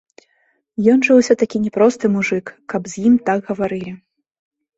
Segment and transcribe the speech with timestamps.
[0.93, 3.91] Ён жа ўсё-такі не просты мужык, каб з ім так гаварылі.